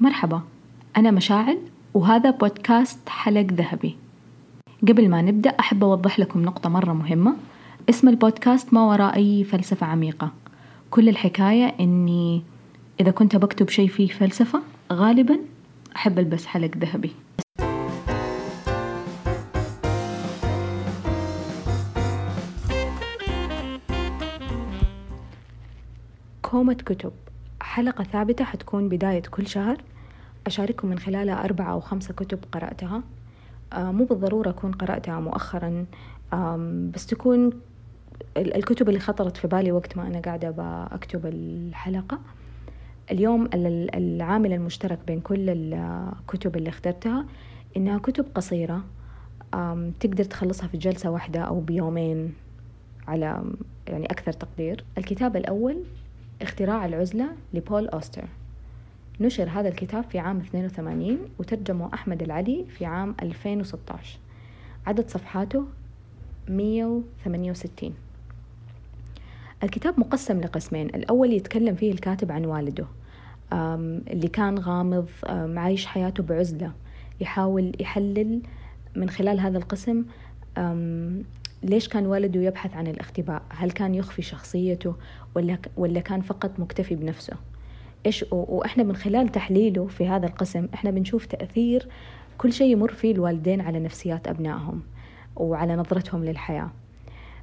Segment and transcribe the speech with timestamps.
[0.00, 0.42] مرحبا
[0.96, 1.58] أنا مشاعل
[1.94, 3.96] وهذا بودكاست حلق ذهبي.
[4.88, 7.36] قبل ما نبدأ أحب أوضح لكم نقطة مرة مهمة.
[7.88, 10.30] اسم البودكاست ما وراء أي فلسفة عميقة.
[10.90, 12.42] كل الحكاية إني
[13.00, 15.38] إذا كنت بكتب شيء فيه فلسفة غالبا
[15.96, 17.12] أحب ألبس حلق ذهبي.
[26.42, 27.12] كومة كتب.
[27.78, 29.76] حلقة ثابتة حتكون بداية كل شهر.
[30.46, 33.02] أشارككم من خلالها أربعة أو خمسة كتب قرأتها.
[33.72, 35.86] آه، مو بالضرورة أكون قرأتها مؤخرا
[36.94, 37.50] بس تكون
[38.36, 42.18] الكتب اللي خطرت في بالي وقت ما أنا قاعدة بكتب الحلقة.
[43.10, 43.48] اليوم
[43.94, 47.24] العامل المشترك بين كل الكتب اللي اخترتها
[47.76, 48.84] إنها كتب قصيرة.
[50.00, 52.34] تقدر تخلصها في جلسة واحدة أو بيومين
[53.08, 53.42] على
[53.88, 54.84] يعني أكثر تقدير.
[54.98, 55.82] الكتاب الأول
[56.42, 58.24] اختراع العزلة لبول أوستر.
[59.20, 64.18] نشر هذا الكتاب في عام 82 وترجمه أحمد العلي في عام 2016
[64.86, 65.66] عدد صفحاته
[66.48, 67.94] 168
[69.62, 70.86] الكتاب مقسم لقسمين.
[70.86, 72.86] الأول يتكلم فيه الكاتب عن والده
[73.52, 75.08] اللي كان غامض
[75.56, 76.72] عايش حياته بعزلة.
[77.20, 78.42] يحاول يحلل
[78.96, 80.04] من خلال هذا القسم
[81.62, 84.94] ليش كان والده يبحث عن الاختباء؟ هل كان يخفي شخصيته
[85.34, 87.36] ولا ولا كان فقط مكتفي بنفسه؟
[88.06, 91.88] إيش وإحنا من خلال تحليله في هذا القسم إحنا بنشوف تأثير
[92.38, 94.82] كل شيء يمر فيه الوالدين على نفسيات أبنائهم
[95.36, 96.70] وعلى نظرتهم للحياة.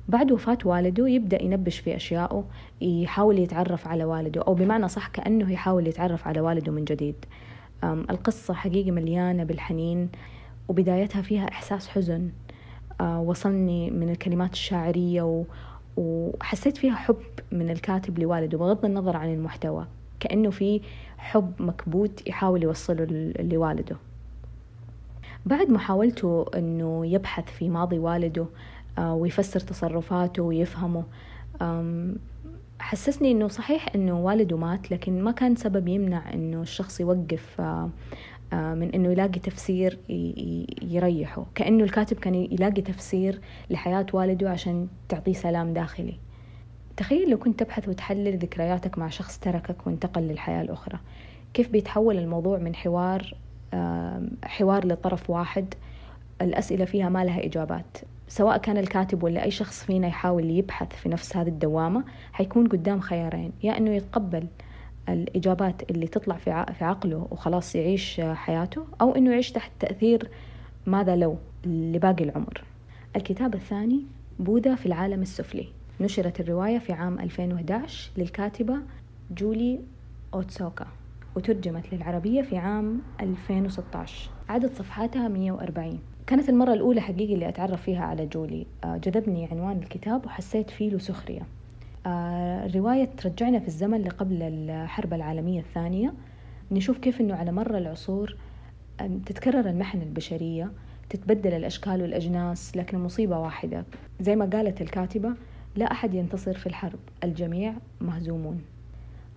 [0.10, 2.46] بعد وفاة والده يبدأ ينبش في أشيائه
[2.82, 7.16] يحاول يتعرف على والده أو بمعنى صح كأنه يحاول يتعرف على والده من جديد.
[7.84, 10.10] القصة حقيقة مليانة بالحنين
[10.68, 12.30] وبدايتها فيها إحساس حزن.
[13.02, 15.46] وصلني من الكلمات الشاعرية.
[15.98, 19.88] وحسيت فيها حب من الكاتب لوالده بغض النظر عن المحتوى
[20.20, 20.82] كأنه في
[21.18, 23.96] حب مكبوت يحاول يوصله لوالده
[25.46, 28.46] بعد محاولته أنه يبحث في ماضي والده
[28.98, 31.04] آه، ويفسر تصرفاته ويفهمه
[32.80, 37.64] حسسني إنه صحيح إنه والده مات لكن ما كان سبب يمنع إنه الشخص يوقف آه،
[37.64, 37.90] آه،
[38.54, 40.00] من إنه يلاقي تفسير
[40.82, 41.46] يريحه.
[41.56, 46.16] كأنه الكاتب كان يلاقي تفسير لحياة والده عشان تعطيه سلام داخلي.
[46.98, 51.00] تخيل لو كنت تبحث وتحلل ذكرياتك مع شخص تركك وانتقل للحياة الأخرى.
[51.54, 53.34] كيف بيتحول الموضوع من حوار
[54.44, 55.74] حوار لطرف واحد
[56.42, 57.98] الأسئلة فيها ما لها إجابات.
[58.28, 63.00] سواء كان الكاتب ولا أي شخص فينا يحاول يبحث في نفس هذه الدوامة حيكون قدام
[63.00, 63.52] خيارين.
[63.64, 64.48] يا أنه يتقبل
[65.10, 70.30] الإجابات اللي تطلع في في عقله وخلاص يعيش حياته أو إنه يعيش تحت تأثير
[70.86, 72.64] ماذا لو لباقي العمر.
[73.16, 74.04] الكتاب الثاني
[74.40, 75.68] بوذا في العالم السفلي.
[76.02, 78.78] نشرت الرواية في عام 2011 للكاتبة
[79.32, 79.80] جولي
[80.34, 80.88] أوتسوكا
[81.36, 88.06] وترجمت للعربية في عام 2016 عدد صفحاتها 140 كانت المرة الأولى حقيقي اللي أتعرف فيها
[88.06, 88.66] على جولي.
[88.84, 91.42] آه، جذبني عنوان الكتاب وحسيت فيه له سخرية.
[92.08, 96.14] الرواية آه، ترجعنا في الزمن لقبل الحرب العالمية الثانية.
[96.72, 98.38] نشوف كيف أنه على مر العصور
[99.26, 100.72] تتكرر المحن البشرية
[101.10, 103.86] تتبدل الأشكال والأجناس لكن المصيبة واحدة.
[104.20, 105.30] زي ما قالت الكاتبة
[105.76, 108.62] لا أحد ينتصر في الحرب الجميع مهزومون.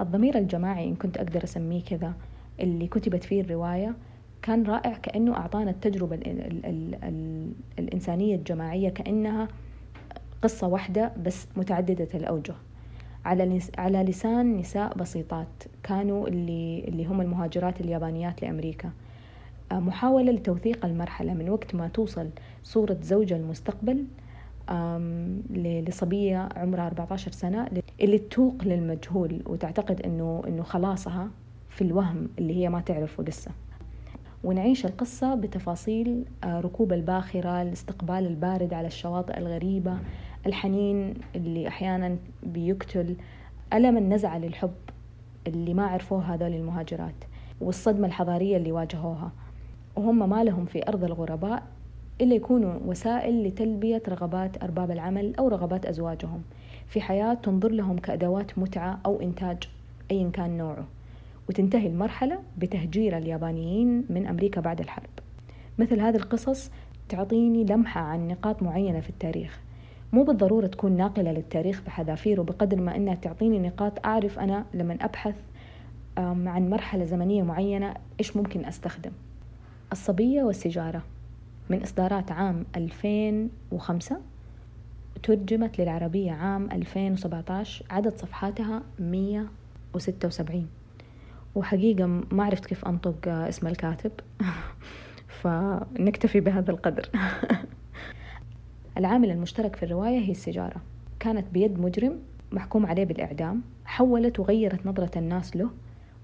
[0.01, 2.13] الضمير الجماعي إن كنت أقدر أسميه كذا
[2.61, 3.95] اللي كتبت فيه الرواية
[4.43, 9.49] كان رائع كأنه أعطانا التجربة ال ال ال ال الإنسانية الجماعية كأنها
[10.43, 12.55] قصة واحدة بس متعددة الأوجه.
[13.25, 15.49] على على لسان نساء بسيطات.
[15.83, 18.91] كانوا اللي اللي هم المهاجرات اليابانيات لأمريكا.
[19.73, 22.29] آه، محاولة لتوثيق المرحلة من وقت ما توصل
[22.63, 24.05] صورة زوجة المستقبل
[25.51, 27.69] لصبية عمرها 14 سنة
[28.01, 31.29] اللي تتوق للمجهول وتعتقد إنه إنه خلاصها
[31.69, 33.51] في الوهم اللي هي ما تعرفه لسه.
[34.45, 39.99] ونعيش القصة بتفاصيل آه، ركوب الباخرة الاستقبال البارد على الشواطئ الغريبة
[40.47, 43.17] الحنين اللي أحيانا بيقتل
[43.73, 44.75] ألم النزعة للحب
[45.47, 47.15] اللي ما عرفوه هذول المهاجرات
[47.61, 49.33] والصدمة الحضارية اللي واجهوها.
[49.97, 51.63] وهم ما لهم في أرض الغرباء
[52.21, 56.43] إلا يكونوا وسائل لتلبية رغبات أرباب العمل أو رغبات أزواجهم.
[56.89, 59.69] في حياة تنظر لهم كأدوات متعة أو إنتاج
[60.11, 60.85] أيا كان نوعه.
[61.49, 65.11] وتنتهي المرحلة بتهجير اليابانيين من أمريكا بعد الحرب.
[65.79, 66.71] مثل هذه القصص
[67.09, 69.61] تعطيني لمحة عن نقاط معينة في التاريخ.
[70.13, 75.35] مو بالضرورة تكون ناقلة للتاريخ بحذافيره بقدر ما أنها تعطيني نقاط أعرف أنا لما أبحث
[76.19, 79.11] عن مرحلة زمنية معينة إيش ممكن أستخدم.
[79.93, 81.03] الصبية والسجارة
[81.71, 84.17] من إصدارات عام 2005
[85.23, 90.67] ترجمت للعربية عام 2017 عدد صفحاتها 176
[91.55, 94.13] وحقيقة ما عرفت كيف أنطق اسم الكاتب.
[95.43, 97.09] فنكتفي بهذا القدر.
[98.99, 100.77] العامل المشترك في الرواية هي السيجارة.
[101.21, 102.19] كانت بيد مجرم
[102.53, 105.71] محكوم عليه بالإعدام حولت وغيرت نظرة الناس له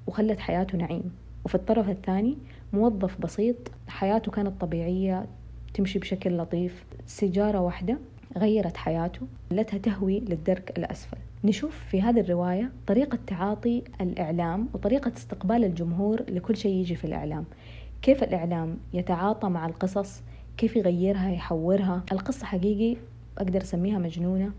[0.07, 1.13] وخلت حياته نعيم.
[1.45, 2.37] وفي الطرف الثاني
[2.73, 3.57] موظف بسيط
[3.89, 5.27] حياته كانت طبيعية
[5.75, 7.99] تمشي بشكل لطيف سيجارة واحدة
[8.37, 11.19] غيرت حياته خلتها تهوي للدرك الأسفل.
[11.45, 17.45] نشوف في هذه الرواية طريقة تعاطي الإعلام وطريقة استقبال الجمهور لكل شيء يجي في الإعلام.
[18.03, 20.23] كيف الإعلام يتعاطى مع القصص
[20.57, 22.03] كيف يغيرها يحورها.
[22.13, 22.97] القصة حقيقي
[23.39, 24.51] أقدر أسميها مجنونة.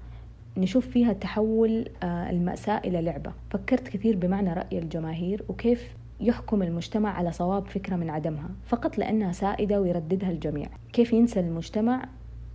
[0.57, 3.31] نشوف فيها تحول آه، المأساة إلى لعبة.
[3.49, 8.49] فكرت كثير بمعنى رأي الجماهير وكيف يحكم المجتمع على صواب فكرة من عدمها.
[8.65, 10.69] فقط لأنها سائدة ويرددها الجميع.
[10.93, 12.05] كيف ينسى المجتمع؟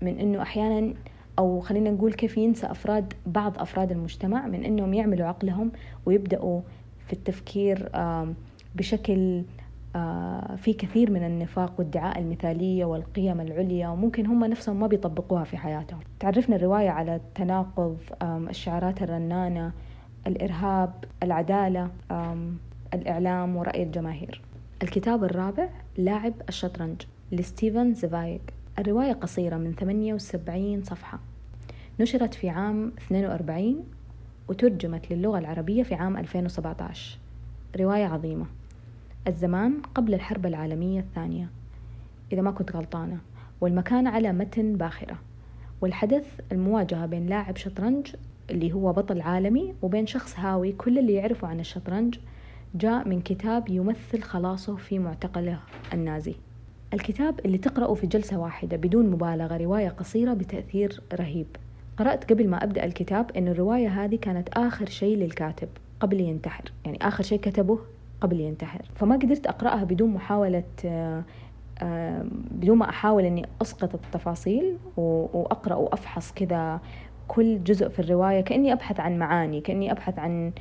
[0.02, 0.94] من أنه أحيانا
[1.38, 5.72] أو خلينا نقول كيف ينسى أفراد بعض أفراد المجتمع من أنهم يعملوا عقلهم
[6.06, 6.60] ويبدأوا
[7.06, 7.88] في التفكير
[8.74, 9.42] بشكل
[10.56, 16.00] في كثير من النفاق وادعاء المثالية والقيم العليا وممكن هم نفسهم ما بيطبقوها في حياتهم.
[16.20, 19.72] تعرفنا الرواية على التناقض الشعارات الرنانة
[20.26, 20.92] الإرهاب
[21.22, 21.90] العدالة
[22.94, 24.40] الإعلام ورأي الجماهير.
[24.82, 27.02] الكتاب الرابع لاعب الشطرنج
[27.32, 31.18] لستيفن زفايك الرواية قصيرة من 78 صفحة.
[32.00, 33.84] نشرت في عام 42
[34.48, 37.18] وترجمت للغة العربية في عام 2017
[37.80, 38.46] رواية عظيمة.
[39.28, 41.48] الزمان قبل الحرب العالمية الثانية
[42.32, 43.18] إذا ما كنت غلطانة
[43.60, 45.18] والمكان على متن باخرة
[45.80, 48.14] والحدث المواجهة بين لاعب شطرنج
[48.50, 52.18] اللي هو بطل عالمي وبين شخص هاوي كل اللي يعرفه عن الشطرنج
[52.74, 55.60] جاء من كتاب يمثل خلاصه في معتقله
[55.92, 56.34] النازي.
[56.94, 61.46] الكتاب اللي تقرأه في جلسة واحدة بدون مبالغة رواية قصيرة بتأثير رهيب.
[61.96, 65.68] قرأت قبل ما أبدأ الكتاب أن الرواية هذه كانت آخر شيء للكاتب
[66.00, 67.78] قبل ينتحر يعني آخر شيء كتبه
[68.20, 68.82] قبل ينتحر.
[68.94, 71.22] فما قدرت أقرأها بدون محاولة آه،
[71.82, 76.80] آه، بدون ما أحاول أني أسقط التفاصيل وأقرأ وأفحص كذا
[77.28, 80.52] كل جزء في الرواية كأني أبحث عن معاني كأني أبحث عن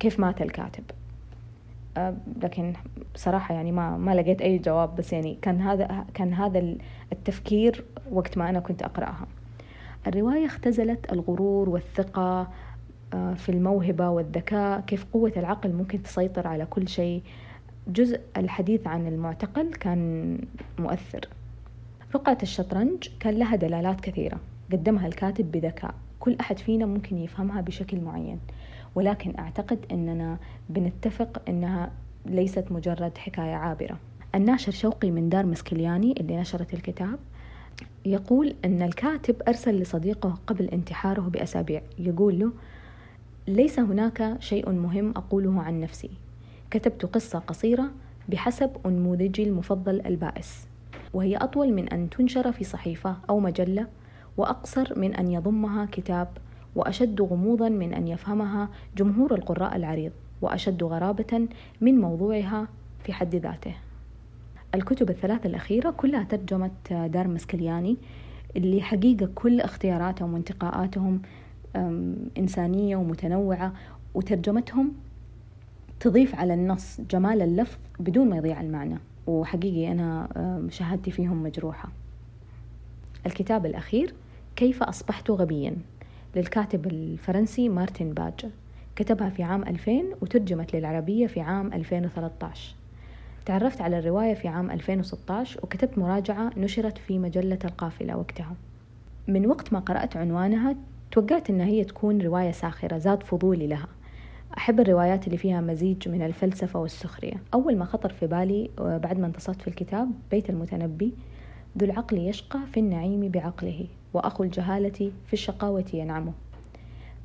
[0.00, 0.84] كيف مات الكاتب.
[1.96, 2.72] آه، لكن
[3.14, 6.76] صراحة يعني ما ما لقيت أي جواب بس يعني كان هذا كان هذا
[7.12, 9.26] التفكير وقت ما أنا كنت أقرأها.
[10.06, 12.48] الرواية اختزلت الغرور والثقة
[13.12, 17.22] في الموهبة والذكاء كيف قوة العقل ممكن تسيطر على كل شيء.
[17.88, 20.38] جزء الحديث عن المعتقل كان
[20.78, 21.20] مؤثر.
[22.14, 24.40] رقعة الشطرنج كان لها دلالات كثيرة
[24.72, 25.94] قدمها الكاتب بذكاء.
[26.20, 28.38] كل أحد فينا ممكن يفهمها بشكل معين.
[28.94, 30.38] ولكن أعتقد أننا
[30.68, 31.90] بنتفق أنها
[32.26, 33.98] ليست مجرد حكاية عابرة.
[34.34, 37.18] الناشر شوقي من دار مسكلياني اللي نشرت الكتاب
[38.04, 41.82] يقول أن الكاتب أرسل لصديقه قبل انتحاره بأسابيع.
[41.98, 42.52] يقول له
[43.48, 46.10] ليس هناك شيء مهم أقوله عن نفسي.
[46.70, 47.90] كتبت قصة قصيرة
[48.28, 50.66] بحسب أنموذجي المفضل البائس
[51.14, 53.86] وهي أطول من أن تنشر في صحيفة أو مجلة
[54.36, 56.28] وأقصر من أن يضمها كتاب
[56.76, 60.12] وأشد غموضا من أن يفهمها جمهور القراء العريض
[60.42, 61.48] وأشد غرابة
[61.80, 62.68] من موضوعها
[63.04, 63.74] في حد ذاته.
[64.74, 67.96] الكتب الثلاثة الأخيرة كلها ترجمة دار مسكلياني
[68.56, 71.22] اللي حقيقة كل اختياراتهم وانتقاءاتهم
[72.38, 73.72] إنسانية ومتنوعة
[74.14, 74.92] وترجمتهم
[76.00, 78.98] تضيف على النص جمال اللفظ بدون ما يضيع المعنى.
[79.26, 80.28] وحقيقي أنا
[80.70, 81.88] شهادتي فيهم مجروحة.
[83.26, 84.14] الكتاب الأخير
[84.56, 85.76] كيف أصبحت غبيا؟
[86.36, 88.46] للكاتب الفرنسي مارتن باج.
[88.96, 92.74] كتبها في عام 2000 وترجمت للعربية في عام 2013
[93.46, 98.54] تعرفت على الرواية في عام 2016 وكتبت مراجعة نشرت في مجلة القافلة وقتها.
[99.28, 100.76] من وقت ما قرأت عنوانها
[101.10, 103.88] توقعت إن هي تكون رواية ساخرة زاد فضولي لها.
[104.56, 107.42] أحب الروايات اللي فيها مزيج من الفلسفة والسخرية.
[107.54, 111.12] أول ما خطر في بالي بعد ما انتصرت في الكتاب بيت المتنبي
[111.78, 116.32] ذو العقل يشقى في النعيم بعقله وأخو الجهالة في الشقاوة ينعمه.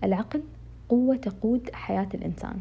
[0.04, 0.42] العقل
[0.90, 2.56] قوة تقود حياة الإنسان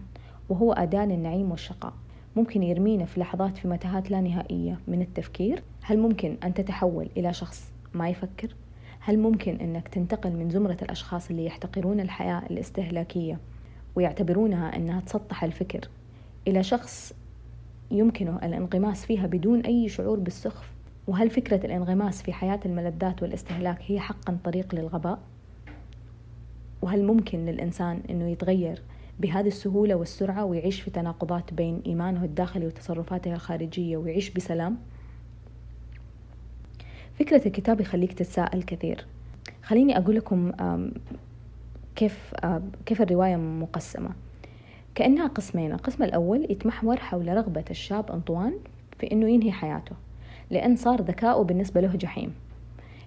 [0.48, 1.92] وهو أداة للنعيم والشقاء.
[2.36, 5.62] ممكن يرمينا في لحظات في متاهات لا نهائية من التفكير.
[5.82, 8.54] هل ممكن أن تتحول إلى شخص ما يفكر؟
[9.04, 13.38] هل ممكن أنك تنتقل من زمرة الأشخاص اللي يحتقرون الحياة الاستهلاكية
[13.94, 15.88] ويعتبرونها أنها تسطح الفكر
[16.48, 17.12] إلى شخص
[17.90, 20.72] يمكنه الانغماس فيها بدون أي شعور بالسخف
[21.06, 25.18] وهل فكرة الانغماس في حياة الملذات والاستهلاك هي حقا طريق للغباء؟
[26.82, 28.82] وهل ممكن للإنسان أنه يتغير
[29.20, 34.78] بهذه السهولة والسرعة ويعيش في تناقضات بين إيمانه الداخلي وتصرفاته الخارجية ويعيش بسلام؟
[37.24, 39.06] فكرة الكتاب يخليك تتساءل كثير.
[39.62, 40.52] خليني أقول لكم
[41.96, 42.34] كيف
[42.86, 44.10] كيف الرواية مقسمة.
[44.94, 45.72] كأنها قسمين.
[45.72, 48.52] القسم الأول يتمحور حول رغبة الشاب أنطوان
[48.98, 49.96] في أنه ينهي حياته
[50.50, 52.34] لأن صار ذكاؤه بالنسبة له جحيم.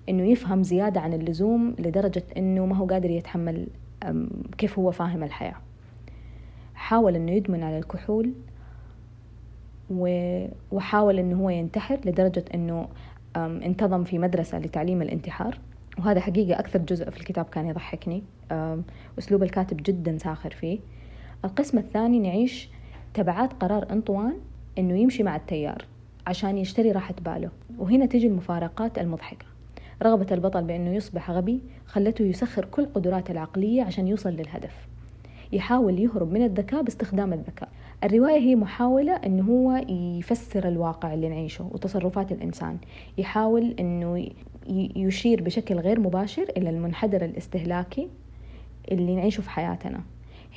[0.10, 3.68] أنه يفهم زيادة عن اللزوم لدرجة أنه ما هو قادر يتحمل
[4.58, 5.56] كيف هو فاهم الحياة.
[6.76, 8.34] حاول أنه يدمن على الكحول
[10.72, 12.88] وحاول أنه هو ينتحر لدرجة أنه
[13.38, 15.58] انتظم في مدرسة لتعليم الانتحار.
[16.00, 18.24] وهذا حقيقة أكثر جزء في الكتاب كان يضحكني.
[19.20, 20.80] أسلوب الكاتب جدا ساخر فيه.
[21.46, 22.70] القسم الثاني نعيش
[23.14, 24.34] تبعات قرار أنطوان
[24.78, 25.86] أنه يمشي مع التيار
[26.28, 27.50] عشان يشتري راحة باله.
[27.78, 29.46] وهنا تجي المفارقات المضحكة.
[30.04, 34.88] رغبة البطل بأنه يصبح غبي خلته يسخر كل قدراته العقلية عشان يوصل للهدف.
[35.52, 37.70] يحاول يهرب من الذكاء باستخدام الذكاء.
[38.04, 39.86] الرواية هي محاولة أنه هو
[40.20, 42.78] يفسر الواقع اللي نعيشه وتصرفات الإنسان.
[43.18, 44.28] يحاول أنه
[44.96, 48.10] يشير بشكل غير مباشر إلى المنحدر الاستهلاكي
[48.92, 50.02] اللي نعيشه في حياتنا.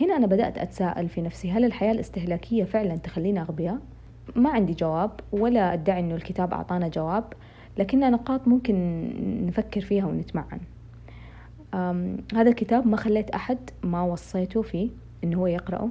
[0.00, 3.78] هنا أنا بدأت أتساءل في نفسي هل الحياة الاستهلاكية فعلا تخلينا أغبياء؟
[4.36, 7.24] ما عندي جواب ولا أدعي أنه الكتاب أعطانا جواب
[7.78, 9.08] لكنها نقاط ممكن
[9.46, 10.60] نفكر فيها ونتمعن.
[12.34, 14.88] هذا الكتاب ما خليت أحد ما وصيته فيه
[15.24, 15.88] إنه هو يقرأه.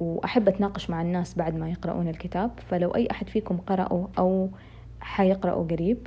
[0.00, 4.48] وأحب أتناقش مع الناس بعد ما يقرؤون الكتاب فلو أي أحد فيكم قرأه أو
[5.00, 6.06] حيقرأه قريب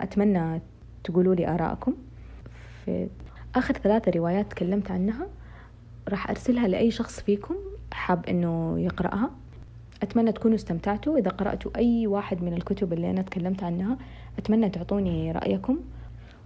[0.00, 0.60] أتمنى
[1.04, 1.94] تقولوا لي آراءكم
[2.84, 3.08] في
[3.54, 5.26] آخر ثلاثة روايات تكلمت عنها
[6.08, 7.54] راح أرسلها لأي شخص فيكم
[7.92, 9.30] حاب إنه يقرأها.
[10.02, 11.18] أتمنى تكونوا استمتعتوا.
[11.18, 13.98] إذا قرأتوا أي واحد من الكتب اللي أنا تكلمت عنها
[14.38, 15.78] أتمنى تعطوني رأيكم.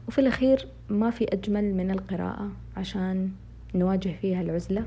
[0.08, 3.30] وفي الأخير ما في أجمل من القراءة عشان
[3.74, 4.84] نواجه فيها العزلة.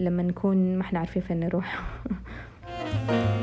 [0.00, 1.80] لما نكون ما إحنا عارفين فين نروح.